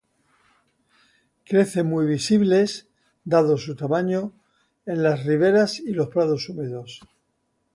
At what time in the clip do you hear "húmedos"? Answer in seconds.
6.49-7.01